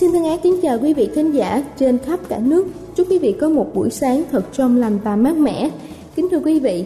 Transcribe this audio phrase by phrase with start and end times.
[0.00, 2.66] Xin thân ái kính chào quý vị khán giả trên khắp cả nước.
[2.94, 5.70] Chúc quý vị có một buổi sáng thật trong lành và mát mẻ.
[6.16, 6.84] Kính thưa quý vị,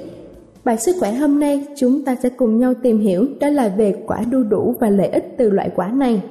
[0.64, 3.94] bài sức khỏe hôm nay chúng ta sẽ cùng nhau tìm hiểu đó là về
[4.06, 6.22] quả đu đủ và lợi ích từ loại quả này.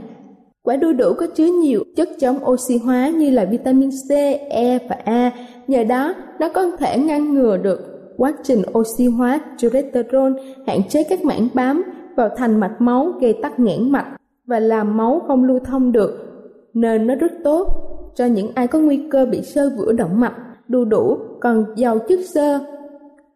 [0.63, 4.11] Quả đu đủ có chứa nhiều chất chống oxy hóa như là vitamin C,
[4.49, 5.31] E và A.
[5.67, 7.79] Nhờ đó, nó có thể ngăn ngừa được
[8.17, 10.31] quá trình oxy hóa cholesterol,
[10.67, 11.83] hạn chế các mảng bám
[12.15, 14.07] vào thành mạch máu gây tắc nghẽn mạch
[14.45, 16.30] và làm máu không lưu thông được
[16.73, 17.67] nên nó rất tốt
[18.15, 20.33] cho những ai có nguy cơ bị sơ vữa động mạch,
[20.67, 22.59] đu đủ còn giàu chất xơ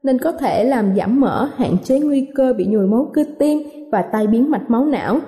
[0.05, 3.57] nên có thể làm giảm mỡ, hạn chế nguy cơ bị nhồi máu cơ tim
[3.91, 5.19] và tai biến mạch máu não.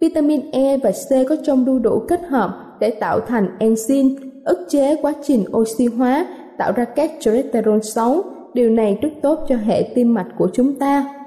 [0.00, 4.66] Vitamin E và C có trong đu đủ kết hợp để tạo thành enzyme ức
[4.68, 6.26] chế quá trình oxy hóa,
[6.58, 8.22] tạo ra các cholesterol xấu.
[8.54, 11.23] Điều này rất tốt cho hệ tim mạch của chúng ta.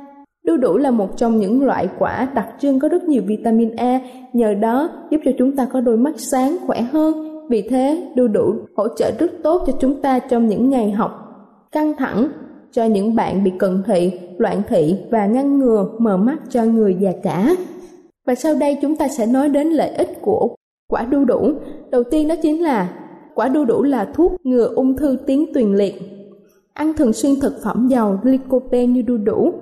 [0.47, 3.99] Đu đủ là một trong những loại quả đặc trưng có rất nhiều vitamin A,
[4.33, 7.13] nhờ đó giúp cho chúng ta có đôi mắt sáng khỏe hơn.
[7.49, 11.11] Vì thế, đu đủ hỗ trợ rất tốt cho chúng ta trong những ngày học
[11.71, 12.29] căng thẳng,
[12.71, 16.97] cho những bạn bị cận thị, loạn thị và ngăn ngừa mờ mắt cho người
[16.99, 17.55] già cả.
[18.27, 20.55] Và sau đây chúng ta sẽ nói đến lợi ích của
[20.89, 21.51] quả đu đủ.
[21.91, 22.89] Đầu tiên đó chính là
[23.35, 25.95] quả đu đủ là thuốc ngừa ung thư tuyến tuyền liệt.
[26.73, 29.53] Ăn thường xuyên thực phẩm giàu lycopene như đu đủ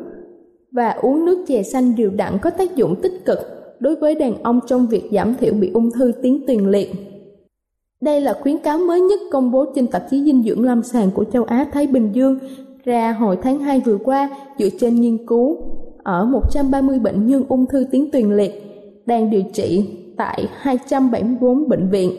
[0.76, 3.40] và uống nước chè xanh đều đặn có tác dụng tích cực
[3.80, 6.92] đối với đàn ông trong việc giảm thiểu bị ung thư tuyến tuyền liệt.
[8.02, 11.12] Đây là khuyến cáo mới nhất công bố trên tạp chí dinh dưỡng lâm sàng
[11.12, 12.40] của châu Á Thái Bình Dương
[12.84, 15.58] ra hồi tháng 2 vừa qua dựa trên nghiên cứu
[16.04, 18.52] ở 130 bệnh nhân ung thư tuyến tuyền liệt
[19.06, 22.12] đang điều trị tại 274 bệnh viện.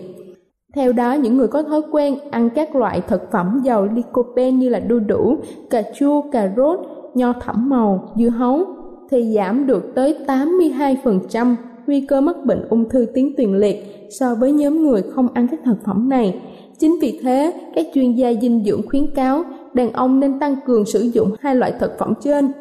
[0.75, 4.69] Theo đó, những người có thói quen ăn các loại thực phẩm giàu lycopene như
[4.69, 5.37] là đu đủ,
[5.71, 6.81] cà chua, cà rốt,
[7.17, 8.65] nho thẩm màu, dưa hấu
[9.11, 11.55] thì giảm được tới 82%
[11.87, 15.47] nguy cơ mắc bệnh ung thư tuyến tuyền liệt so với nhóm người không ăn
[15.51, 16.41] các thực phẩm này.
[16.79, 19.45] Chính vì thế, các chuyên gia dinh dưỡng khuyến cáo
[19.75, 22.53] đàn ông nên tăng cường sử dụng hai loại thực phẩm trên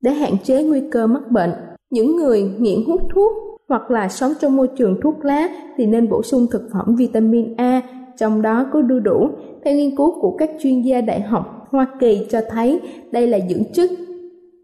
[0.00, 1.50] để hạn chế nguy cơ mắc bệnh.
[1.90, 3.32] Những người nghiện hút thuốc
[3.68, 7.54] hoặc là sống trong môi trường thuốc lá thì nên bổ sung thực phẩm vitamin
[7.56, 7.82] A,
[8.18, 9.28] trong đó có đu đủ.
[9.64, 12.80] Theo nghiên cứu của các chuyên gia đại học Hoa Kỳ cho thấy
[13.12, 13.90] đây là dưỡng chất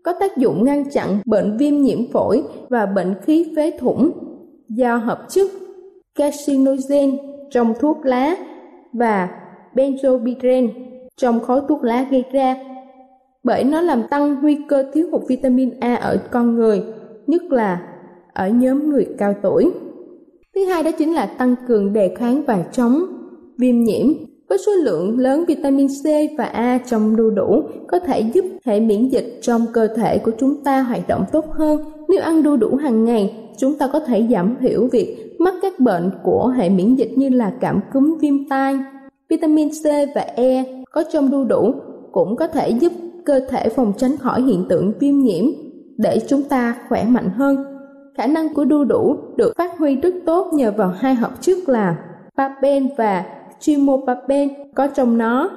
[0.05, 4.11] có tác dụng ngăn chặn bệnh viêm nhiễm phổi và bệnh khí phế thủng
[4.69, 5.51] do hợp chất
[6.15, 7.19] carcinogen
[7.51, 8.37] trong thuốc lá
[8.93, 9.29] và
[9.75, 10.69] benzopiren
[11.17, 12.57] trong khói thuốc lá gây ra
[13.45, 16.83] bởi nó làm tăng nguy cơ thiếu hụt vitamin A ở con người,
[17.27, 17.83] nhất là
[18.33, 19.71] ở nhóm người cao tuổi.
[20.55, 23.03] Thứ hai đó chính là tăng cường đề kháng và chống
[23.59, 24.07] viêm nhiễm
[24.51, 26.05] với số lượng lớn vitamin C
[26.39, 30.31] và A trong đu đủ có thể giúp hệ miễn dịch trong cơ thể của
[30.39, 31.81] chúng ta hoạt động tốt hơn.
[32.09, 35.81] Nếu ăn đu đủ hàng ngày, chúng ta có thể giảm thiểu việc mắc các
[35.81, 38.79] bệnh của hệ miễn dịch như là cảm cúm viêm tai.
[39.29, 41.75] Vitamin C và E có trong đu đủ
[42.13, 42.93] cũng có thể giúp
[43.25, 45.45] cơ thể phòng tránh khỏi hiện tượng viêm nhiễm
[45.97, 47.65] để chúng ta khỏe mạnh hơn.
[48.17, 51.69] Khả năng của đu đủ được phát huy rất tốt nhờ vào hai hợp chất
[51.69, 51.97] là
[52.37, 53.25] papen và
[53.61, 55.51] chimopapen có trong nó.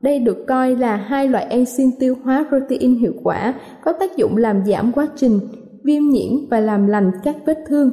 [0.00, 3.54] Đây được coi là hai loại enzyme tiêu hóa protein hiệu quả
[3.84, 5.40] có tác dụng làm giảm quá trình
[5.84, 7.90] viêm nhiễm và làm lành các vết thương.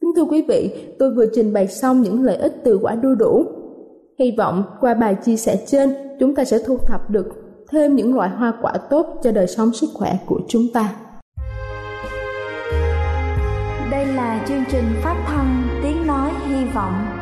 [0.00, 3.14] Kính thưa quý vị, tôi vừa trình bày xong những lợi ích từ quả đu
[3.14, 3.44] đủ.
[4.18, 7.26] Hy vọng qua bài chia sẻ trên, chúng ta sẽ thu thập được
[7.70, 10.94] thêm những loại hoa quả tốt cho đời sống sức khỏe của chúng ta.
[13.90, 17.21] Đây là chương trình phát thanh Tiếng Nói Hy Vọng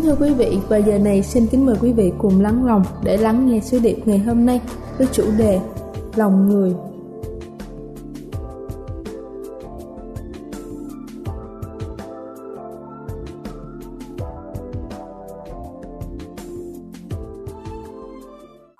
[0.00, 2.82] Kính thưa quý vị, và giờ này xin kính mời quý vị cùng lắng lòng
[3.04, 4.60] để lắng nghe sứ điệp ngày hôm nay
[4.98, 5.60] với chủ đề
[6.16, 6.74] Lòng người.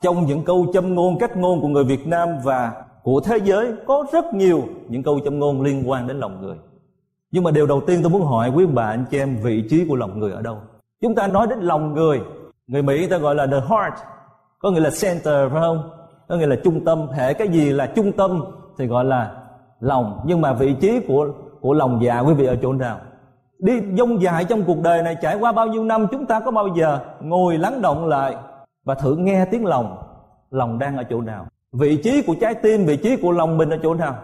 [0.02, 2.72] Trong những câu châm ngôn cách ngôn của người Việt Nam và
[3.02, 6.56] của thế giới có rất nhiều những câu châm ngôn liên quan đến lòng người.
[7.30, 9.84] Nhưng mà điều đầu tiên tôi muốn hỏi quý bà anh chị em vị trí
[9.88, 10.56] của lòng người ở đâu?
[11.00, 12.20] Chúng ta nói đến lòng người.
[12.66, 13.94] Người mỹ ta gọi là the heart,
[14.58, 15.90] có nghĩa là center, phải không?
[16.28, 17.08] Có nghĩa là trung tâm.
[17.08, 18.44] Hệ cái gì là trung tâm
[18.78, 19.32] thì gọi là
[19.80, 20.20] lòng.
[20.26, 23.00] Nhưng mà vị trí của của lòng dạ quý vị ở chỗ nào?
[23.58, 26.50] Đi dông dài trong cuộc đời này trải qua bao nhiêu năm, chúng ta có
[26.50, 28.36] bao giờ ngồi lắng động lại
[28.84, 29.96] và thử nghe tiếng lòng?
[30.50, 31.46] Lòng đang ở chỗ nào?
[31.72, 34.16] Vị trí của trái tim, vị trí của lòng mình ở chỗ nào?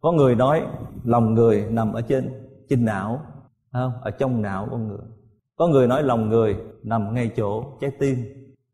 [0.00, 0.62] Có người nói,
[1.04, 3.20] lòng người nằm ở trên trên não
[3.72, 3.92] không?
[4.02, 5.06] Ở trong não con người
[5.56, 8.16] có người nói lòng người nằm ngay chỗ trái tim,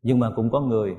[0.01, 0.95] nhưng mà cũng có người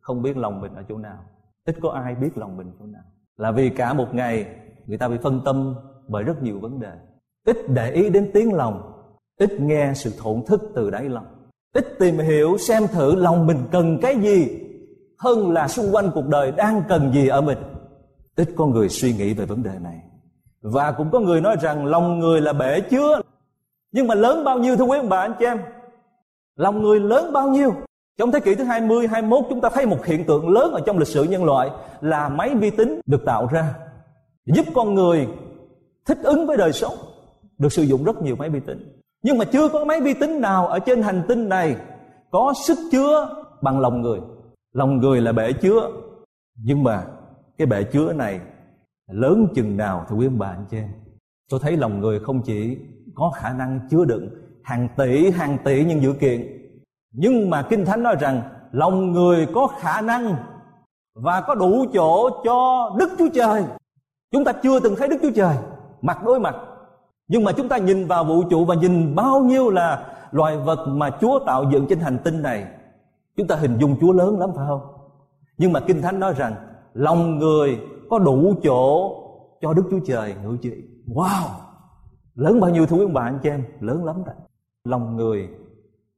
[0.00, 1.24] không biết lòng mình ở chỗ nào.
[1.64, 3.02] Ít có ai biết lòng mình chỗ nào.
[3.36, 4.46] Là vì cả một ngày
[4.86, 5.74] người ta bị phân tâm
[6.08, 6.92] bởi rất nhiều vấn đề.
[7.46, 8.92] Ít để ý đến tiếng lòng,
[9.38, 11.26] ít nghe sự thổn thức từ đáy lòng.
[11.74, 14.48] Ít tìm hiểu xem thử lòng mình cần cái gì
[15.18, 17.58] hơn là xung quanh cuộc đời đang cần gì ở mình.
[18.36, 20.00] Ít có người suy nghĩ về vấn đề này.
[20.62, 23.20] Và cũng có người nói rằng lòng người là bể chứa
[23.92, 25.58] nhưng mà lớn bao nhiêu thưa quý ông bà anh chị em?
[26.56, 27.74] Lòng người lớn bao nhiêu?
[28.18, 30.98] Trong thế kỷ thứ 20, 21 chúng ta thấy một hiện tượng lớn ở trong
[30.98, 31.70] lịch sử nhân loại
[32.00, 33.74] là máy vi tính được tạo ra
[34.46, 35.28] giúp con người
[36.06, 36.94] thích ứng với đời sống
[37.58, 39.00] được sử dụng rất nhiều máy vi tính.
[39.22, 41.76] Nhưng mà chưa có máy vi tính nào ở trên hành tinh này
[42.30, 44.20] có sức chứa bằng lòng người.
[44.72, 45.90] Lòng người là bể chứa.
[46.64, 47.04] Nhưng mà
[47.58, 48.40] cái bể chứa này
[49.10, 50.88] lớn chừng nào thưa quý ông bà anh chị em?
[51.50, 52.78] Tôi thấy lòng người không chỉ
[53.18, 54.28] có khả năng chứa đựng
[54.62, 56.46] hàng tỷ hàng tỷ những dữ kiện.
[57.12, 60.36] Nhưng mà kinh thánh nói rằng lòng người có khả năng
[61.14, 63.64] và có đủ chỗ cho đức chúa trời.
[64.32, 65.56] Chúng ta chưa từng thấy đức chúa trời
[66.02, 66.56] mặt đối mặt.
[67.28, 70.86] Nhưng mà chúng ta nhìn vào vũ trụ và nhìn bao nhiêu là loài vật
[70.88, 72.66] mà chúa tạo dựng trên hành tinh này.
[73.36, 74.80] Chúng ta hình dung chúa lớn lắm phải không?
[75.58, 76.54] Nhưng mà kinh thánh nói rằng
[76.94, 77.78] lòng người
[78.10, 79.14] có đủ chỗ
[79.60, 80.72] cho đức chúa trời ngự trị
[81.06, 81.67] wow!
[82.38, 83.64] Lớn bao nhiêu thưa quý ông bà anh chị em?
[83.80, 84.34] Lớn lắm đấy
[84.88, 85.48] lòng người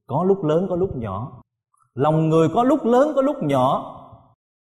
[0.07, 1.43] có lúc lớn, có lúc nhỏ.
[1.95, 3.97] Lòng người có lúc lớn, có lúc nhỏ.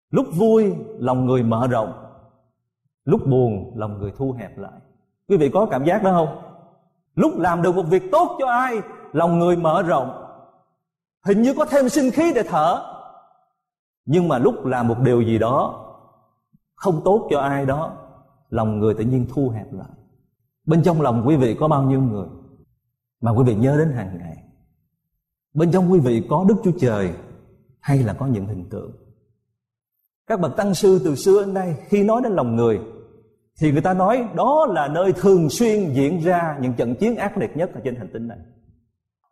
[0.10, 1.94] Lúc vui, lòng người mở rộng.
[3.06, 4.80] Lúc buồn, lòng người thu hẹp lại.
[5.28, 6.42] Quý vị có cảm giác đó không?
[7.16, 8.82] Lúc làm được một việc tốt cho ai,
[9.14, 10.26] lòng người mở rộng.
[11.26, 12.96] Hình như có thêm sinh khí để thở.
[14.06, 15.86] Nhưng mà lúc làm một điều gì đó
[16.76, 17.92] không tốt cho ai đó,
[18.50, 19.99] lòng người tự nhiên thu hẹp lại
[20.70, 22.28] bên trong lòng quý vị có bao nhiêu người
[23.22, 24.38] mà quý vị nhớ đến hàng ngày?
[25.54, 27.12] Bên trong quý vị có đức chúa trời
[27.80, 28.92] hay là có những hình tượng?
[30.28, 32.80] Các bậc tăng sư từ xưa đến nay khi nói đến lòng người
[33.60, 37.38] thì người ta nói đó là nơi thường xuyên diễn ra những trận chiến ác
[37.38, 38.38] liệt nhất ở trên hành tinh này.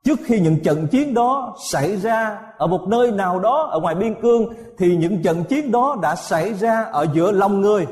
[0.03, 3.95] Trước khi những trận chiến đó xảy ra ở một nơi nào đó ở ngoài
[3.95, 7.85] biên cương thì những trận chiến đó đã xảy ra ở giữa lòng người.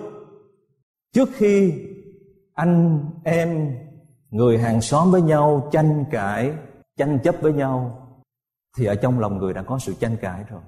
[1.13, 1.73] Trước khi
[2.55, 3.77] anh, em,
[4.29, 6.53] người hàng xóm với nhau, tranh cãi,
[6.97, 8.07] tranh chấp với nhau,
[8.77, 10.61] thì ở trong lòng người đã có sự tranh cãi rồi.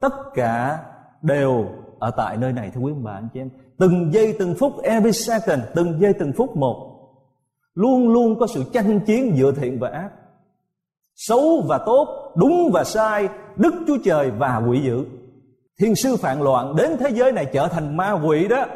[0.00, 0.84] Tất cả
[1.22, 1.66] đều
[1.98, 3.50] ở tại nơi này, thưa quý bà, anh chị em.
[3.78, 6.90] Từng giây, từng phút, every second, từng giây, từng phút một,
[7.74, 10.10] luôn luôn có sự tranh chiến giữa thiện và ác.
[11.14, 15.04] Xấu và tốt, đúng và sai, đức chúa trời và quỷ dữ.
[15.80, 18.66] Thiên sư phạn loạn đến thế giới này trở thành ma quỷ đó.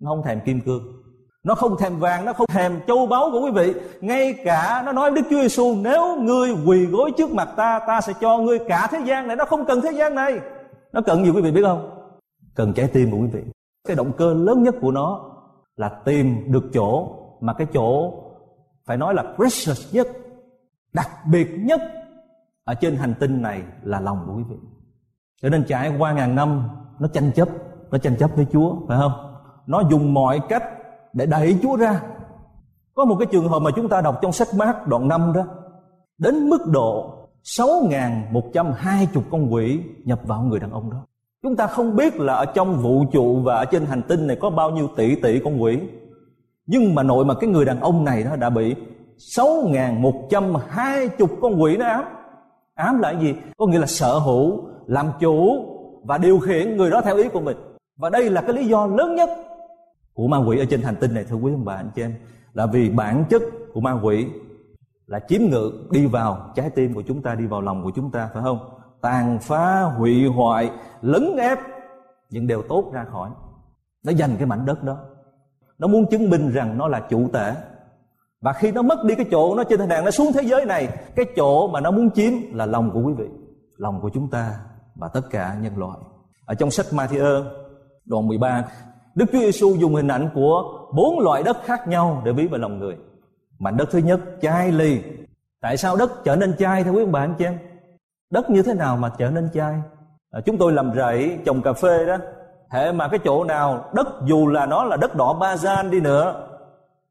[0.00, 0.82] Nó không thèm kim cương
[1.44, 3.74] nó không thèm vàng, nó không thèm châu báu của quý vị.
[4.00, 8.00] Ngay cả nó nói đức chúa giêsu nếu ngươi quỳ gối trước mặt ta ta
[8.00, 9.36] sẽ cho ngươi cả thế gian này.
[9.36, 10.40] Nó không cần thế gian này.
[10.92, 11.90] Nó cần gì quý vị biết không?
[12.54, 13.42] Cần trái tim của quý vị.
[13.88, 15.20] Cái động cơ lớn nhất của nó
[15.76, 17.08] là tìm được chỗ
[17.40, 18.12] mà cái chỗ
[18.86, 20.08] phải nói là precious nhất,
[20.92, 21.80] đặc biệt nhất
[22.64, 24.56] ở trên hành tinh này là lòng của quý vị.
[25.42, 26.68] Cho nên trải qua ngàn năm,
[26.98, 27.48] nó tranh chấp,
[27.90, 29.12] nó tranh chấp với chúa, phải không?
[29.66, 30.64] Nó dùng mọi cách
[31.12, 32.00] để đẩy chúa ra.
[32.94, 35.44] Có một cái trường hợp mà chúng ta đọc trong sách mát đoạn 5 đó.
[36.18, 40.96] Đến mức độ 6.120 con quỷ nhập vào người đàn ông đó.
[41.42, 44.36] Chúng ta không biết là ở trong vũ trụ và ở trên hành tinh này
[44.40, 45.78] có bao nhiêu tỷ tỷ con quỷ.
[46.66, 48.74] Nhưng mà nội mà cái người đàn ông này đó đã bị
[49.18, 52.04] 6.120 con quỷ nó ám.
[52.74, 53.34] Ám là cái gì?
[53.56, 55.64] Có nghĩa là sở hữu, làm chủ
[56.04, 57.56] và điều khiển người đó theo ý của mình.
[57.96, 59.28] Và đây là cái lý do lớn nhất
[60.18, 62.14] của ma quỷ ở trên hành tinh này, thưa quý ông bà anh chị em,
[62.52, 63.42] là vì bản chất
[63.74, 64.26] của ma quỷ
[65.06, 68.10] là chiếm ngự đi vào trái tim của chúng ta, đi vào lòng của chúng
[68.10, 68.58] ta, phải không?
[69.00, 70.70] Tàn phá, hủy hoại,
[71.02, 71.58] lấn ép
[72.30, 73.30] những điều tốt ra khỏi.
[74.04, 74.96] Nó giành cái mảnh đất đó.
[75.78, 77.54] Nó muốn chứng minh rằng nó là chủ tể.
[78.40, 80.64] Và khi nó mất đi cái chỗ nó trên thế đàn nó xuống thế giới
[80.64, 83.26] này, cái chỗ mà nó muốn chiếm là lòng của quý vị,
[83.76, 84.60] lòng của chúng ta
[84.94, 85.98] và tất cả nhân loại.
[86.44, 87.44] Ở trong sách Matthew
[88.04, 88.64] đoạn 13
[89.18, 92.58] Đức Chúa Giêsu dùng hình ảnh của bốn loại đất khác nhau để ví về
[92.58, 92.96] lòng người.
[93.58, 95.02] Mảnh đất thứ nhất chai lì.
[95.60, 97.58] Tại sao đất trở nên chai thưa quý ông bà anh chị em?
[98.30, 99.74] Đất như thế nào mà trở nên chai?
[100.30, 102.16] À, chúng tôi làm rẫy trồng cà phê đó.
[102.70, 106.00] Hệ mà cái chỗ nào đất dù là nó là đất đỏ ba gian đi
[106.00, 106.48] nữa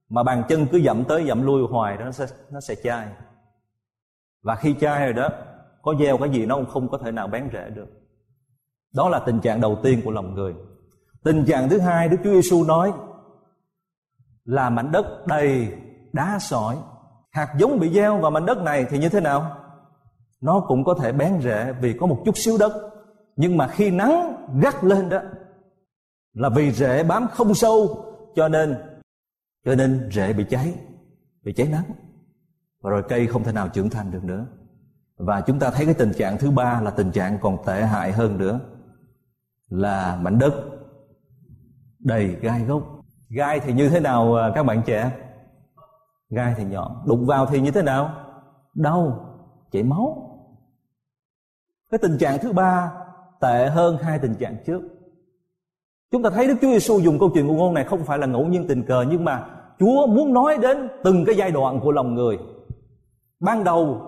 [0.10, 3.08] mà bàn chân cứ dậm tới dậm lui hoài đó nó sẽ nó sẽ chai.
[4.44, 5.30] Và khi chai rồi đó
[5.82, 7.88] có gieo cái gì nó cũng không có thể nào bén rễ được.
[8.96, 10.54] Đó là tình trạng đầu tiên của lòng người
[11.24, 12.94] tình trạng thứ hai đức chúa giêsu nói
[14.46, 15.74] là mảnh đất đầy
[16.14, 16.78] đá sỏi.
[17.32, 19.58] Hạt giống bị gieo vào mảnh đất này thì như thế nào?
[20.42, 22.92] Nó cũng có thể bén rễ vì có một chút xíu đất.
[23.36, 25.20] Nhưng mà khi nắng gắt lên đó
[26.34, 28.06] là vì rễ bám không sâu,
[28.36, 28.78] cho nên
[29.66, 30.74] cho nên rễ bị cháy
[31.44, 31.92] bị cháy nắng.
[32.82, 34.46] Và rồi cây không thể nào trưởng thành được nữa.
[35.18, 38.12] Và chúng ta thấy cái tình trạng thứ ba là tình trạng còn tệ hại
[38.12, 38.60] hơn nữa,
[39.70, 40.54] là mảnh đất
[42.00, 42.98] đầy gai gốc
[43.30, 45.12] gai thì như thế nào à, các bạn trẻ?
[46.30, 48.12] Gai thì nhọn đụng vào thì như thế nào?
[48.74, 49.26] Đau,
[49.72, 50.24] chảy máu.
[51.92, 52.92] Cái tình trạng thứ ba,
[53.42, 54.82] tệ hơn hai tình trạng trước.
[56.12, 58.28] Chúng ta thấy đức chúa giêsu dùng câu chuyện ngụ ngôn này không phải là
[58.28, 59.46] ngẫu nhiên tình cờ, nhưng mà
[59.80, 62.38] chúa muốn nói đến từng cái giai đoạn của lòng người.
[63.40, 64.02] Ban đầu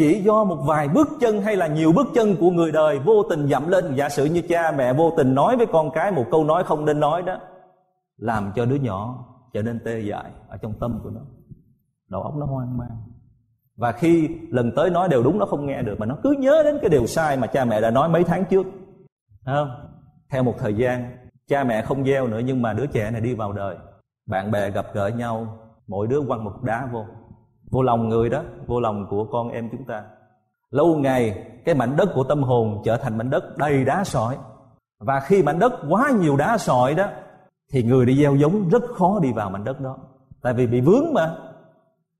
[0.00, 3.22] chỉ do một vài bước chân hay là nhiều bước chân của người đời vô
[3.30, 3.94] tình dậm lên.
[3.94, 6.84] Giả sử như cha mẹ vô tình nói với con cái một câu nói không
[6.84, 7.38] nên nói đó,
[8.16, 11.20] làm cho đứa nhỏ trở nên tê dại ở trong tâm của nó.
[12.08, 12.96] Đầu óc nó hoang mang.
[13.76, 16.62] Và khi lần tới nói đều đúng, nó không nghe được, mà nó cứ nhớ
[16.64, 18.66] đến cái điều sai mà cha mẹ đã nói mấy tháng trước.
[19.44, 19.70] Không?
[20.30, 21.16] Theo một thời gian,
[21.48, 23.76] cha mẹ không gieo nữa, nhưng mà đứa trẻ này đi vào đời.
[24.26, 27.06] Bạn bè gặp gỡ nhau, mỗi đứa quăng một đá vô
[27.70, 30.02] vô lòng người đó, vô lòng của con em chúng ta.
[30.70, 34.36] Lâu ngày, cái mảnh đất của tâm hồn trở thành mảnh đất đầy đá sỏi.
[34.98, 37.06] Và khi mảnh đất quá nhiều đá sỏi đó,
[37.72, 39.96] thì người đi gieo giống rất khó đi vào mảnh đất đó.
[40.42, 41.36] Tại vì bị vướng mà.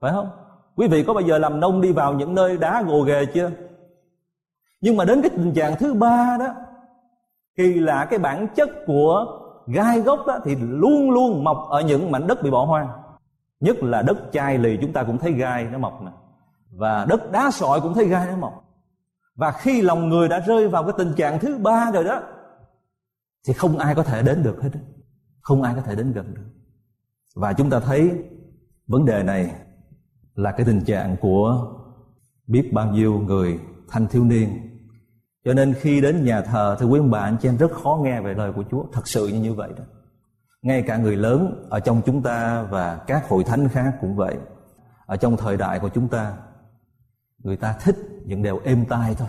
[0.01, 0.29] Phải không?
[0.77, 3.51] Quý vị có bao giờ làm nông đi vào những nơi đá gồ ghề chưa?
[4.81, 6.47] Nhưng mà đến cái tình trạng thứ ba đó
[7.57, 9.27] kỳ lạ cái bản chất của
[9.67, 12.89] gai gốc đó thì luôn luôn mọc ở những mảnh đất bị bỏ hoang
[13.61, 16.11] nhất là đất chai lì chúng ta cũng thấy gai nó mọc nè.
[16.71, 18.65] Và đất đá sỏi cũng thấy gai nó mọc.
[19.35, 22.23] Và khi lòng người đã rơi vào cái tình trạng thứ ba rồi đó,
[23.47, 24.71] thì không ai có thể đến được hết
[25.41, 26.51] không ai có thể đến gần được.
[27.37, 28.11] Và chúng ta thấy
[28.87, 29.53] vấn đề này
[30.35, 31.73] là cái tình trạng của
[32.47, 34.49] biết bao nhiêu người thanh thiếu niên.
[35.45, 38.01] Cho nên khi đến nhà thờ thì quý ông bà, anh chị em rất khó
[38.03, 38.85] nghe về lời của Chúa.
[38.93, 39.85] Thật sự như như vậy đó
[40.63, 44.37] ngay cả người lớn ở trong chúng ta và các hội thánh khác cũng vậy.
[45.07, 46.33] Ở trong thời đại của chúng ta,
[47.39, 49.29] người ta thích những điều êm tai thôi.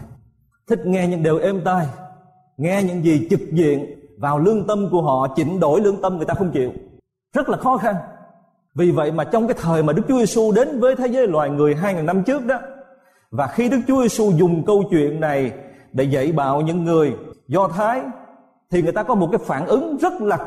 [0.68, 1.88] Thích nghe những điều êm tai,
[2.58, 3.86] nghe những gì trực diện
[4.18, 6.72] vào lương tâm của họ, chỉnh đổi lương tâm người ta không chịu.
[7.34, 7.96] Rất là khó khăn.
[8.76, 11.50] Vì vậy mà trong cái thời mà Đức Chúa Giêsu đến với thế giới loài
[11.50, 12.60] người hai ngàn năm trước đó,
[13.32, 15.52] và khi Đức Chúa Giêsu dùng câu chuyện này
[15.94, 17.16] để dạy bảo những người
[17.48, 18.02] Do Thái,
[18.72, 20.38] thì người ta có một cái phản ứng rất là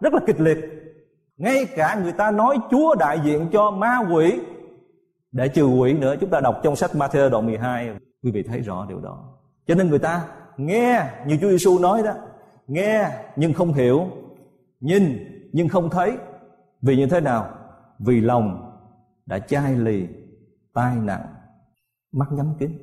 [0.00, 0.58] rất là kịch liệt.
[1.36, 4.40] Ngay cả người ta nói Chúa đại diện cho ma quỷ
[5.32, 6.16] để trừ quỷ nữa.
[6.20, 7.90] Chúng ta đọc trong sách Matthew đoạn 12,
[8.22, 9.34] quý vị thấy rõ điều đó.
[9.66, 10.24] Cho nên người ta
[10.56, 12.12] nghe như Chúa Giêsu nói đó,
[12.66, 14.06] nghe nhưng không hiểu,
[14.80, 15.18] nhìn
[15.52, 16.16] nhưng không thấy.
[16.82, 17.48] Vì như thế nào?
[17.98, 18.72] Vì lòng
[19.26, 20.06] đã chai lì,
[20.74, 21.26] tai nặng,
[22.12, 22.78] mắt nhắm kín.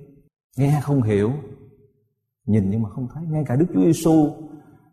[0.57, 1.31] Nghe không hiểu,
[2.45, 3.24] nhìn nhưng mà không thấy.
[3.29, 4.29] Ngay cả Đức Chúa Giêsu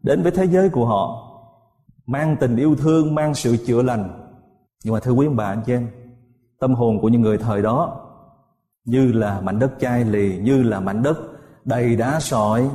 [0.02, 1.31] đến với thế giới của họ
[2.12, 4.30] mang tình yêu thương, mang sự chữa lành.
[4.84, 5.88] Nhưng mà thưa quý ông bà anh chị em,
[6.60, 8.00] tâm hồn của những người thời đó
[8.84, 11.18] như là mảnh đất chai lì, như là mảnh đất
[11.64, 12.68] đầy đá sỏi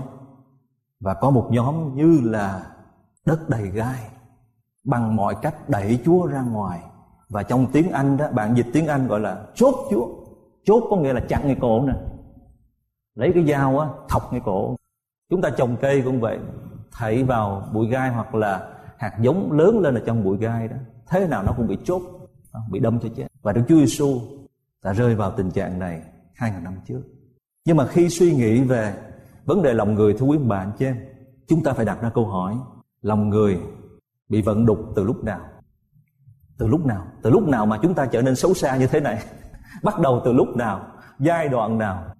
[0.99, 2.61] và có một nhóm như là
[3.25, 3.99] đất đầy gai
[4.83, 6.79] bằng mọi cách đẩy Chúa ra ngoài.
[7.29, 10.07] Và trong tiếng Anh đó bạn dịch tiếng Anh gọi là chốt Chúa.
[10.65, 11.93] Chốt có nghĩa là chặn cái cổ nè.
[13.15, 14.75] Lấy cái dao á thọc cái cổ.
[15.29, 16.39] Chúng ta trồng cây cũng vậy
[16.91, 20.75] thảy vào bụi gai hoặc là hạt giống lớn lên ở trong bụi gai đó
[21.09, 22.01] thế nào nó cũng bị chốt
[22.69, 23.27] bị đâm cho chết.
[23.41, 24.21] Và Đức Chúa Giêsu
[24.83, 26.01] đã rơi vào tình trạng này
[26.35, 27.01] hai ngàn năm trước.
[27.65, 28.93] Nhưng mà khi suy nghĩ về
[29.45, 30.97] vấn đề lòng người thưa quý bạn anh chị em
[31.47, 32.55] chúng ta phải đặt ra câu hỏi
[33.01, 33.59] lòng người
[34.29, 35.39] bị vận đục từ lúc nào?
[36.57, 37.07] Từ lúc nào?
[37.21, 39.23] Từ lúc nào mà chúng ta trở nên xấu xa như thế này?
[39.83, 40.87] Bắt đầu từ lúc nào?
[41.19, 42.15] Giai đoạn nào?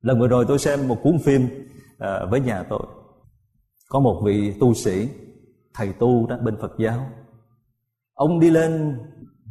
[0.00, 2.86] Lần vừa rồi tôi xem một cuốn phim uh, với nhà tôi.
[3.88, 5.08] Có một vị tu sĩ
[5.76, 6.98] thầy tu đó, bên phật giáo.
[8.14, 8.98] Ông đi lên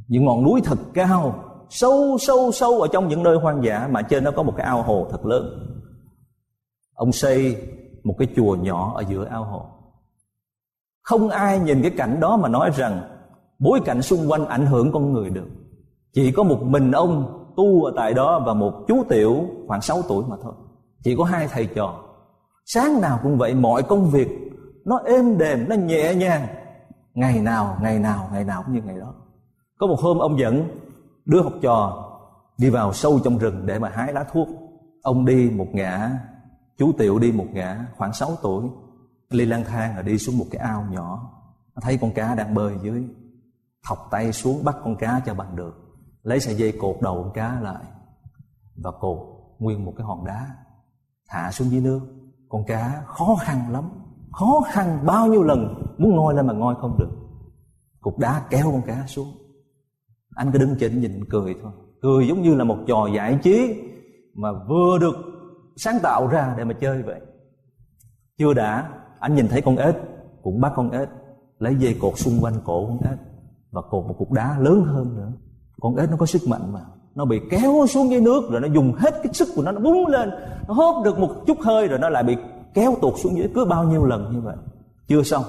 [0.07, 4.01] những ngọn núi thật cao, sâu sâu sâu ở trong những nơi hoang dã mà
[4.01, 5.45] trên đó có một cái ao hồ thật lớn.
[6.93, 7.57] Ông xây
[8.03, 9.65] một cái chùa nhỏ ở giữa ao hồ.
[11.01, 13.01] Không ai nhìn cái cảnh đó mà nói rằng
[13.59, 15.47] bối cảnh xung quanh ảnh hưởng con người được.
[16.13, 20.01] Chỉ có một mình ông tu ở tại đó và một chú tiểu khoảng 6
[20.07, 20.53] tuổi mà thôi.
[21.03, 21.99] Chỉ có hai thầy trò.
[22.65, 24.44] Sáng nào cũng vậy, mọi công việc
[24.85, 26.47] nó êm đềm, nó nhẹ nhàng.
[27.13, 29.13] Ngày nào ngày nào ngày nào cũng như ngày đó.
[29.77, 30.79] Có một hôm ông dẫn
[31.25, 32.05] đứa học trò
[32.57, 34.47] đi vào sâu trong rừng để mà hái lá thuốc.
[35.01, 36.11] Ông đi một ngã,
[36.77, 38.69] chú tiểu đi một ngã khoảng 6 tuổi.
[39.29, 41.31] Ly lang thang rồi đi xuống một cái ao nhỏ.
[41.81, 43.07] Thấy con cá đang bơi dưới.
[43.87, 45.75] Thọc tay xuống bắt con cá cho bằng được.
[46.23, 47.83] Lấy sợi dây cột đầu con cá lại.
[48.75, 49.17] Và cột
[49.59, 50.47] nguyên một cái hòn đá.
[51.29, 52.01] Thả xuống dưới nước.
[52.49, 53.89] Con cá khó khăn lắm
[54.35, 57.09] khó khăn bao nhiêu lần muốn ngồi lên mà ngồi không được.
[58.01, 59.27] Cục đá kéo con cá xuống.
[60.35, 61.71] Anh cứ đứng trên nhìn cười thôi.
[62.01, 63.75] Cười giống như là một trò giải trí
[64.33, 65.15] mà vừa được
[65.75, 67.21] sáng tạo ra để mà chơi vậy.
[68.37, 69.95] Chưa đã, anh nhìn thấy con ếch,
[70.43, 71.09] cũng bắt con ếch,
[71.59, 73.19] lấy dây cột xung quanh cổ con ếch
[73.71, 75.31] và cột một cục đá lớn hơn nữa.
[75.81, 76.81] Con ếch nó có sức mạnh mà.
[77.15, 79.79] Nó bị kéo xuống dưới nước rồi nó dùng hết cái sức của nó nó
[79.79, 80.29] búng lên,
[80.67, 82.35] nó hớp được một chút hơi rồi nó lại bị
[82.75, 84.55] kéo tuột xuống dưới cứ bao nhiêu lần như vậy.
[85.07, 85.43] Chưa xong.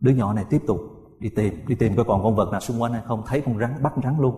[0.00, 0.80] Đứa nhỏ này tiếp tục
[1.18, 3.22] đi tìm đi tìm coi còn con vật nào xung quanh hay không.
[3.26, 4.34] Thấy con rắn, bắt rắn luôn.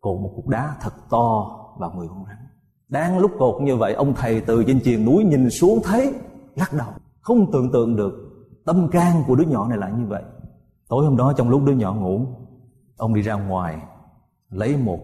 [0.00, 2.36] Cột một cục đá thật to vào người con rắn.
[2.88, 6.14] Đang lúc cột như vậy, ông thầy từ trên triền núi nhìn xuống thấy,
[6.54, 6.88] lắc đầu.
[7.20, 8.12] Không tưởng tượng được,
[8.66, 10.22] tâm can của đứa nhỏ này là như vậy.
[10.88, 12.26] Tối hôm đó trong lúc đứa nhỏ ngủ,
[12.96, 13.82] ông đi ra ngoài,
[14.50, 14.98] lấy một,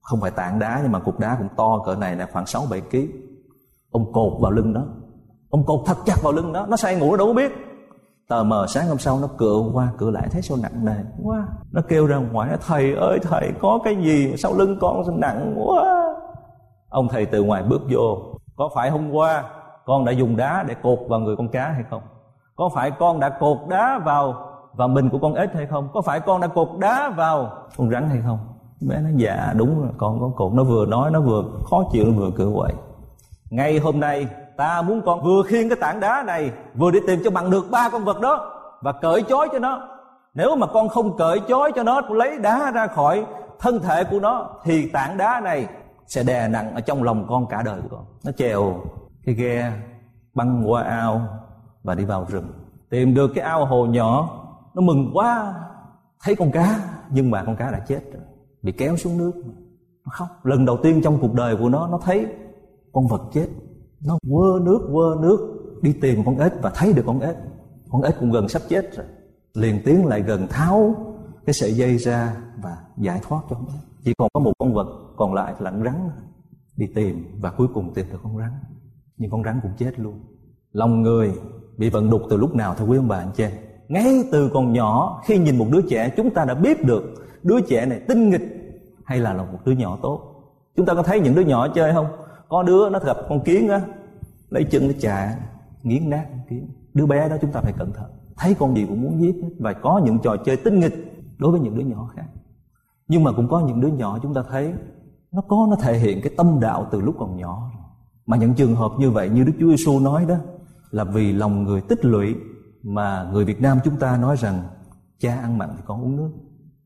[0.00, 2.62] không phải tảng đá nhưng mà cục đá cũng to, cỡ này là khoảng 6
[2.70, 2.96] 7 kg.
[3.90, 4.86] Ông cột vào lưng đó.
[5.50, 7.52] Ông cột thật chặt vào lưng đó, nó say ngủ nó đâu có biết.
[8.28, 11.48] Tờ mờ sáng hôm sau nó cựa qua cựa lại thấy sao nặng nề quá.
[11.72, 15.14] Nó kêu ra ngoài nó thầy ơi thầy có cái gì sau lưng con sao
[15.16, 16.14] nặng quá.
[16.88, 18.18] Ông thầy từ ngoài bước vô,
[18.56, 19.44] có phải hôm qua
[19.86, 22.02] con đã dùng đá để cột vào người con cá hay không?
[22.56, 24.34] Có phải con đã cột đá vào
[24.76, 25.88] vào mình của con ếch hay không?
[25.92, 28.38] Có phải con đã cột đá vào con rắn hay không?
[28.88, 32.04] bé nó dạ đúng rồi con có cột nó vừa nói nó vừa khó chịu
[32.04, 32.72] nó vừa cựa quậy
[33.50, 34.26] ngay hôm nay
[34.60, 37.70] ta muốn con vừa khiêng cái tảng đá này, vừa đi tìm cho bằng được
[37.70, 38.34] ba con vật đó,
[38.80, 39.88] và cởi chói cho nó.
[40.34, 43.26] Nếu mà con không cởi chói cho nó lấy đá ra khỏi
[43.58, 45.66] thân thể của nó, thì tảng đá này
[46.06, 48.04] sẽ đè nặng ở trong lòng con cả đời của con.
[48.24, 48.80] Nó trèo
[49.24, 49.72] cái ghe,
[50.34, 51.20] băng qua ao,
[51.82, 52.52] và đi vào rừng.
[52.90, 54.28] Tìm được cái ao hồ nhỏ,
[54.74, 55.54] nó mừng quá,
[56.24, 56.76] thấy con cá,
[57.10, 58.22] nhưng mà con cá đã chết rồi,
[58.62, 59.32] bị kéo xuống nước.
[60.04, 60.28] Nó khóc.
[60.42, 62.26] Lần đầu tiên trong cuộc đời của nó nó thấy
[62.92, 63.46] con vật chết
[64.04, 67.36] nó quơ nước quơ nước, đi tìm con ếch và thấy được con ếch.
[67.90, 69.06] Con ếch cũng gần sắp chết rồi.
[69.54, 70.94] Liền tiến lại gần tháo
[71.46, 74.04] cái sợi dây ra và giải thoát cho con ếch.
[74.04, 74.86] Chỉ còn có một con vật
[75.16, 76.10] còn lại là con rắn.
[76.76, 78.50] Đi tìm và cuối cùng tìm được con rắn.
[79.16, 80.20] Nhưng con rắn cũng chết luôn.
[80.72, 81.32] Lòng người
[81.76, 83.46] bị vận đục từ lúc nào thưa quý ông bà anh chị
[83.90, 87.02] ngay từ còn nhỏ, khi nhìn một đứa trẻ, chúng ta đã biết được
[87.42, 88.42] đứa trẻ này tinh nghịch
[89.04, 90.20] hay là là một đứa nhỏ tốt.
[90.76, 92.06] Chúng ta có thấy những đứa nhỏ chơi không?
[92.50, 93.80] Có đứa nó gặp con kiến á,
[94.50, 95.38] lấy chân nó chà,
[95.82, 96.68] nghiến nát con kiến.
[96.94, 98.10] Đứa bé đó chúng ta phải cẩn thận.
[98.36, 99.50] Thấy con gì cũng muốn giết hết.
[99.58, 100.94] Và có những trò chơi tinh nghịch
[101.38, 102.26] đối với những đứa nhỏ khác.
[103.08, 104.74] Nhưng mà cũng có những đứa nhỏ chúng ta thấy
[105.32, 107.70] nó có, nó thể hiện cái tâm đạo từ lúc còn nhỏ.
[108.26, 110.36] Mà những trường hợp như vậy như Đức Chúa Giêsu nói đó,
[110.90, 112.36] là vì lòng người tích lũy
[112.82, 114.62] mà người Việt Nam chúng ta nói rằng,
[115.18, 116.30] cha ăn mặn thì con uống nước.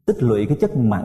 [0.07, 1.05] Tích lũy cái chất mặn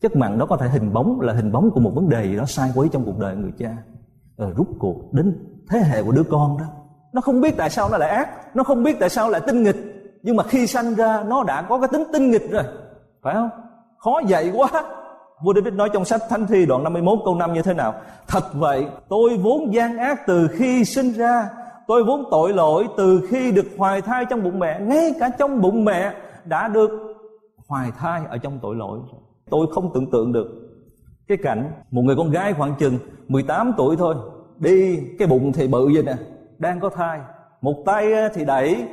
[0.00, 2.36] chất mặn đó có thể hình bóng, là hình bóng của một vấn đề gì
[2.36, 3.76] đó sai quấy trong cuộc đời người cha.
[4.38, 6.64] Rồi rút cuộc đến thế hệ của đứa con đó.
[7.12, 9.62] Nó không biết tại sao nó lại ác, nó không biết tại sao lại tinh
[9.62, 9.76] nghịch.
[10.22, 12.62] Nhưng mà khi sanh ra, nó đã có cái tính tinh nghịch rồi.
[13.22, 13.50] Phải không?
[13.98, 14.68] Khó dạy quá.
[15.44, 17.94] Vua David nói trong sách Thánh Thi đoạn 51 câu 5 như thế nào?
[18.28, 21.48] Thật vậy, tôi vốn gian ác từ khi sinh ra.
[21.86, 24.80] Tôi vốn tội lỗi từ khi được hoài thai trong bụng mẹ.
[24.80, 26.12] Ngay cả trong bụng mẹ
[26.44, 26.90] đã được
[27.68, 28.98] hoài thai ở trong tội lỗi
[29.50, 30.48] tôi không tưởng tượng được.
[31.28, 34.14] Cái cảnh một người con gái khoảng chừng 18 tuổi thôi,
[34.58, 36.14] đi cái bụng thì bự vậy nè,
[36.58, 37.20] đang có thai.
[37.60, 38.88] Một tay ờ, thì đẩy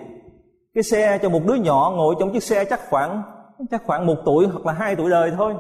[0.74, 3.24] cái xe cho một đứa nhỏ ngồi trong chiếc xe chắc khoảng
[3.72, 5.54] chắc khoảng một tuổi hoặc là hai tuổi đời thôi.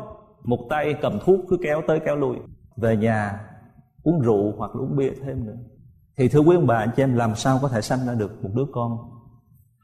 [0.43, 2.37] Một tay cầm thuốc cứ kéo tới kéo lui.
[2.77, 3.39] Về nhà,
[4.03, 5.57] uống rượu hoặc là uống bia thêm nữa.
[6.17, 8.43] Thì thưa quý ông bà, anh chị em, làm sao có thể sanh ra được
[8.43, 8.97] một đứa con,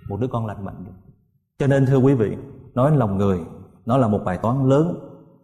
[0.10, 1.14] một đứa con lành mạnh được?
[1.60, 2.38] Cho nên thưa quý vị,
[2.74, 3.40] nói lòng người
[3.86, 4.96] nó là một bài toán lớn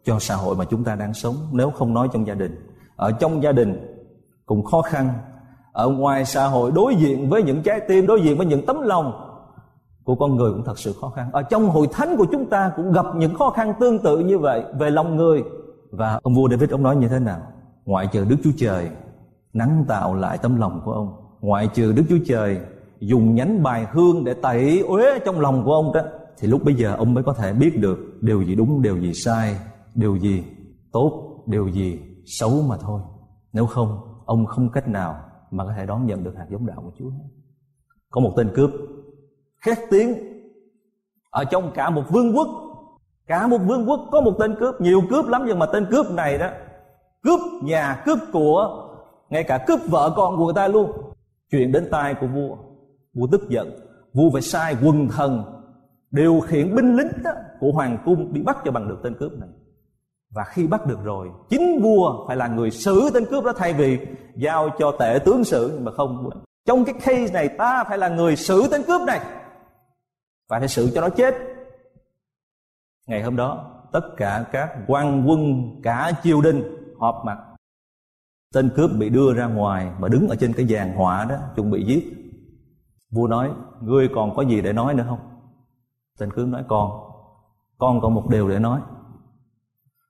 [0.03, 2.55] cho xã hội mà chúng ta đang sống, nếu không nói trong gia đình.
[2.95, 3.97] Ở trong gia đình
[4.45, 5.09] cũng khó khăn.
[5.71, 8.81] Ở ngoài xã hội đối diện với những trái tim, đối diện với những tấm
[8.81, 9.25] lòng
[10.03, 11.29] của con người cũng thật sự khó khăn.
[11.33, 14.39] Ở trong hội thánh của chúng ta cũng gặp những khó khăn tương tự như
[14.39, 15.43] vậy về lòng người.
[15.91, 17.39] Và ông vua David, ông nói như thế nào?
[17.85, 18.89] Ngoại trừ Đức Chúa Trời
[19.53, 22.59] nắng tạo lại tấm lòng của ông, ngoại trừ Đức Chúa Trời
[22.99, 26.01] dùng nhánh bài hương để tẩy uế trong lòng của ông đó
[26.39, 29.13] thì lúc bây giờ ông mới có thể biết được điều gì đúng, điều gì
[29.13, 29.59] sai,
[29.95, 30.43] điều gì
[30.91, 33.01] tốt, điều gì xấu mà thôi.
[33.53, 35.19] Nếu không, ông không cách nào
[35.51, 37.09] mà có thể đón nhận được hạt giống đạo của Chúa
[38.09, 38.69] có một tên cướp
[39.61, 40.15] khét tiếng
[41.29, 42.47] ở trong cả một vương quốc.
[43.27, 46.11] Cả một vương quốc có một tên cướp, nhiều cướp lắm, nhưng mà tên cướp
[46.11, 46.47] này đó,
[47.23, 48.87] cướp nhà, cướp của,
[49.29, 50.91] ngay cả cướp vợ con của người ta luôn.
[51.51, 52.57] Chuyện đến tai của vua
[53.13, 53.79] vua tức giận,
[54.13, 55.58] vua phải sai quần thần
[56.11, 59.31] điều khiển binh lính đó, của hoàng cung bị bắt cho bằng được tên cướp
[59.31, 59.49] này.
[60.31, 63.73] Và khi bắt được rồi chính vua phải là người xử tên cướp đó thay
[63.73, 63.99] vì
[64.35, 65.71] giao cho tể tướng xử.
[65.73, 66.29] Nhưng mà không
[66.65, 69.19] trong cái case này ta phải là người xử tên cướp này.
[70.49, 71.35] Và phải xử cho nó chết.
[73.07, 76.63] Ngày hôm đó tất cả các quan quân cả triều đình
[76.99, 77.37] họp mặt.
[78.53, 81.71] Tên cướp bị đưa ra ngoài mà đứng ở trên cái giàn họa đó chuẩn
[81.71, 82.13] bị giết.
[83.11, 85.28] Vua nói ngươi còn có gì để nói nữa không?
[86.19, 87.09] Tên cướp nói, con
[87.79, 88.81] con còn một điều để nói.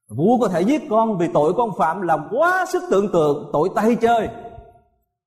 [0.10, 3.70] Vua có thể giết con vì tội con phạm làm quá sức tưởng tượng, tội
[3.76, 4.30] tay chơi.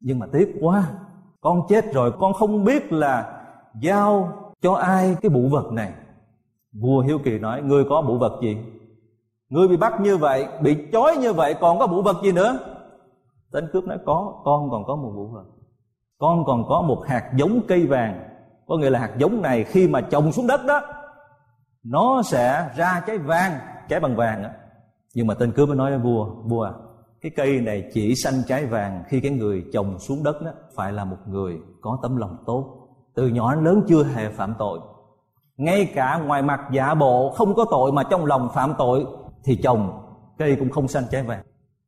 [0.01, 0.85] Nhưng mà tiếc quá,
[1.41, 3.43] con chết rồi, con không biết là
[3.81, 5.93] giao cho ai cái bụ vật này.
[6.73, 8.57] Vua hiếu kỳ nói, ngươi có bụ vật gì?
[9.49, 12.59] Ngươi bị bắt như vậy, bị chói như vậy, còn có bụ vật gì nữa?
[13.53, 15.45] Tên cướp nói, có, con còn có một vụ vật.
[16.19, 18.32] Con còn có một hạt giống cây vàng
[18.73, 20.81] có nghĩa là hạt giống này khi mà trồng xuống đất đó
[21.85, 23.59] nó sẽ ra trái vàng
[23.89, 24.49] trái bằng vàng đó.
[25.15, 26.73] nhưng mà tên cướp mới nói với vua vua à,
[27.21, 30.93] cái cây này chỉ xanh trái vàng khi cái người trồng xuống đất đó phải
[30.93, 34.81] là một người có tấm lòng tốt từ nhỏ đến lớn chưa hề phạm tội.
[35.57, 39.07] Ngay cả ngoài mặt giả bộ không có tội mà trong lòng phạm tội
[39.45, 40.03] thì trồng
[40.39, 41.43] cây cũng không xanh trái vàng.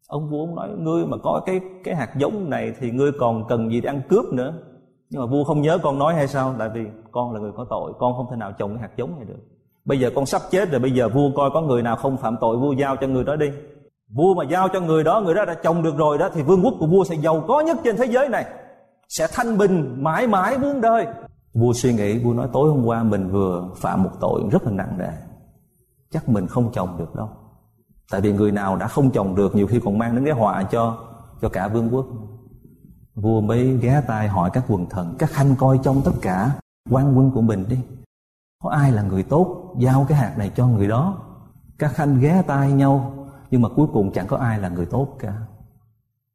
[0.09, 3.45] Ông vua ông nói ngươi mà có cái cái hạt giống này thì ngươi còn
[3.49, 4.55] cần gì để ăn cướp nữa?
[5.11, 6.55] Nhưng mà vua không nhớ con nói hay sao?
[6.59, 9.17] Tại vì con là người có tội, con không thể nào trồng cái hạt giống
[9.17, 9.39] này được.
[9.85, 12.37] Bây giờ con sắp chết rồi, bây giờ vua coi có người nào không phạm
[12.41, 13.51] tội, vua giao cho người đó đi.
[14.09, 16.65] Vua mà giao cho người đó người đó đã trồng được rồi đó, thì vương
[16.65, 18.45] quốc của vua sẽ giàu có nhất trên thế giới này.
[19.09, 21.07] Sẽ thanh bình, mãi mãi muôn đời.
[21.55, 24.71] Vua suy nghĩ, vua nói, tối hôm qua mình vừa phạm một tội rất là
[24.71, 25.11] nặng nề.
[26.11, 27.29] Chắc mình không trồng được đâu.
[28.11, 30.63] Tại vì người nào đã không trồng được, nhiều khi còn mang đến cái họa
[30.63, 30.99] cho
[31.43, 32.07] cho cả vương quốc
[33.15, 36.51] vua mới ghé tai hỏi các quần thần, các khanh coi trong tất cả
[36.91, 37.79] quan quân của mình đi.
[38.63, 41.17] Có ai là người tốt giao cái hạt này cho người đó?
[41.79, 43.13] Các khanh ghé tai nhau,
[43.51, 45.33] nhưng mà cuối cùng chẳng có ai là người tốt cả.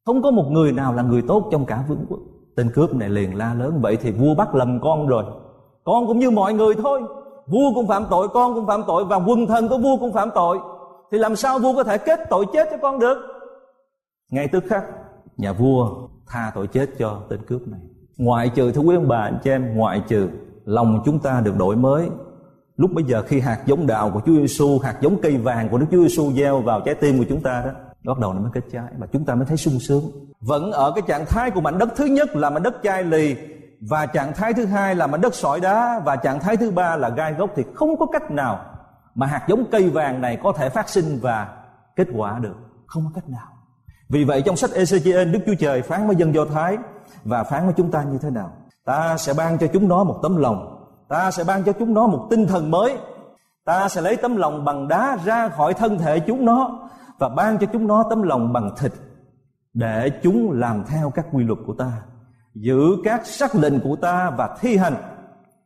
[0.06, 2.20] Không có một người nào là người tốt trong cả vương quốc.
[2.56, 5.24] Tên cướp này liền la lớn, vậy thì vua bắt lầm con rồi.
[5.84, 7.02] Con cũng như mọi người thôi.
[7.48, 10.30] Vua cũng phạm tội, con cũng phạm tội, và quân thần của vua cũng phạm
[10.36, 10.60] tội.
[11.12, 13.18] Thì làm sao vua có thể kết tội chết cho con được?
[14.32, 14.84] Ngay tức khắc,
[15.38, 17.80] nhà vua tha tội chết cho tên cướp này.
[18.18, 20.30] Ngoại trừ thưa quý ông bà anh chị em, ngoại trừ
[20.66, 22.10] lòng chúng ta được đổi mới.
[22.78, 25.78] Lúc bây giờ khi hạt giống đạo của Chúa Giêsu hạt giống cây vàng của
[25.78, 27.72] Đức Chúa Giêsu gieo vào trái tim của chúng ta đó,
[28.04, 30.04] bắt đầu nó mới kết trái và chúng ta mới thấy sung sướng.
[30.42, 33.36] Vẫn ở cái trạng thái của mảnh đất thứ nhất là mảnh đất chai lì
[33.82, 36.96] và trạng thái thứ hai là mảnh đất sỏi đá và trạng thái thứ ba
[36.96, 38.66] là gai gốc thì không có cách nào
[39.16, 41.64] mà hạt giống cây vàng này có thể phát sinh và
[41.96, 42.56] kết quả được.
[42.86, 43.59] Không có cách nào
[44.10, 46.78] vì vậy trong sách Ezechiel Đức Chúa Trời phán với dân Do Thái
[47.24, 48.52] và phán với chúng ta như thế nào?
[48.86, 50.86] Ta sẽ ban cho chúng nó một tấm lòng.
[51.08, 52.98] Ta sẽ ban cho chúng nó một tinh thần mới.
[53.66, 57.58] Ta sẽ lấy tấm lòng bằng đá ra khỏi thân thể chúng nó và ban
[57.58, 58.94] cho chúng nó tấm lòng bằng thịt
[59.74, 61.92] để chúng làm theo các quy luật của ta,
[62.56, 64.96] giữ các sắc lệnh của ta và thi hành.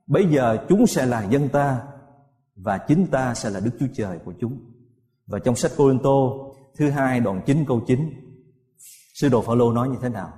[0.07, 1.81] Bây giờ chúng sẽ là dân ta
[2.55, 4.59] và chính ta sẽ là Đức Chúa Trời của chúng.
[5.27, 8.22] Và trong sách Cô Tô, thứ hai đoạn 9 câu 9
[9.13, 10.29] Sư đồ Phaolô nói như thế nào?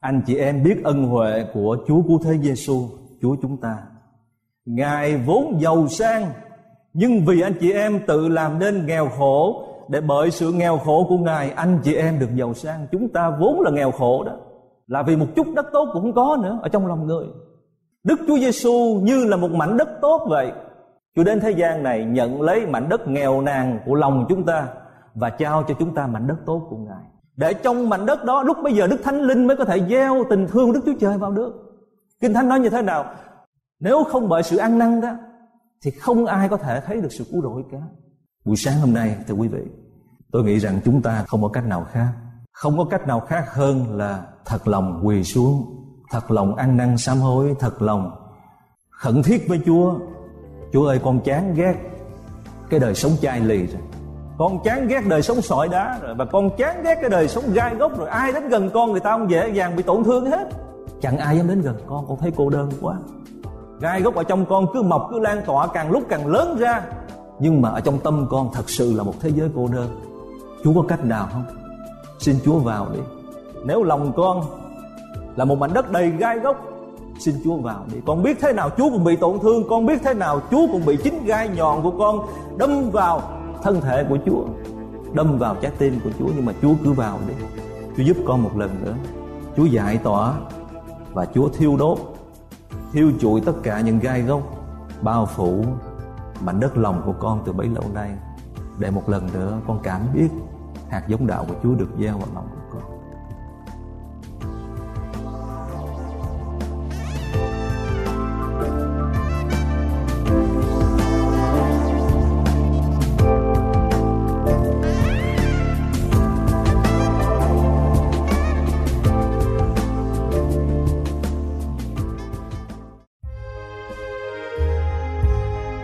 [0.00, 2.88] Anh chị em biết ân huệ của Chúa cứu thế Giêsu,
[3.22, 3.78] Chúa chúng ta.
[4.64, 6.32] Ngài vốn giàu sang
[6.92, 11.06] nhưng vì anh chị em tự làm nên nghèo khổ để bởi sự nghèo khổ
[11.08, 12.86] của Ngài anh chị em được giàu sang.
[12.92, 14.32] Chúng ta vốn là nghèo khổ đó.
[14.86, 17.26] Là vì một chút đất tốt cũng không có nữa ở trong lòng người.
[18.04, 20.52] Đức Chúa Giêsu như là một mảnh đất tốt vậy
[21.16, 24.68] Chúa đến thế gian này nhận lấy mảnh đất nghèo nàn của lòng chúng ta
[25.14, 27.04] và trao cho chúng ta mảnh đất tốt của Ngài.
[27.38, 30.24] Để trong mảnh đất đó lúc bây giờ Đức Thánh Linh mới có thể gieo
[30.30, 31.52] tình thương Đức Chúa Trời vào được.
[32.20, 33.04] Kinh Thánh nói như thế nào?
[33.80, 35.12] Nếu không bởi sự ăn năn đó
[35.82, 37.78] thì không ai có thể thấy được sự cứu rỗi cả.
[38.44, 39.62] Buổi sáng hôm nay thưa quý vị,
[40.32, 42.08] tôi nghĩ rằng chúng ta không có cách nào khác.
[42.52, 45.66] Không có cách nào khác hơn là thật lòng quỳ xuống,
[46.10, 48.10] thật lòng ăn năn sám hối, thật lòng
[48.90, 49.98] khẩn thiết với Chúa
[50.72, 51.74] Chúa ơi con chán ghét
[52.70, 53.82] cái đời sống chai lì rồi
[54.38, 57.44] con chán ghét đời sống sỏi đá rồi, và con chán ghét cái đời sống
[57.52, 58.08] gai gốc rồi.
[58.08, 60.48] Ai đến gần con người ta không dễ dàng bị tổn thương hết.
[61.00, 62.94] Chẳng ai dám đến gần con con thấy cô đơn quá.
[63.80, 66.82] Gai gốc ở trong con cứ mọc, cứ lan tỏa, càng lúc càng lớn ra.
[67.38, 70.00] Nhưng mà ở trong tâm con thật sự là một thế giới cô đơn.
[70.64, 71.44] Chúa có cách nào không?
[72.18, 73.00] Xin chúa vào đi.
[73.64, 74.42] Nếu lòng con
[75.36, 76.56] là một mảnh đất đầy gai gốc
[77.20, 77.98] xin Chúa vào đi.
[78.06, 80.86] Con biết thế nào Chúa cũng bị tổn thương, con biết thế nào Chúa cũng
[80.86, 83.22] bị chính gai nhọn của con đâm vào
[83.62, 84.44] thân thể của Chúa,
[85.14, 87.34] đâm vào trái tim của Chúa, nhưng mà Chúa cứ vào đi.
[87.96, 88.94] Chúa giúp con một lần nữa.
[89.56, 90.34] Chúa giải tỏa
[91.12, 91.98] và Chúa thiêu đốt,
[92.92, 94.42] thiêu trụi tất cả những gai gốc
[95.02, 95.64] bao phủ
[96.44, 98.10] mảnh đất lòng của con từ bấy lâu nay.
[98.78, 100.28] Để một lần nữa con cảm biết
[100.90, 102.48] hạt giống đạo của Chúa được gieo vào lòng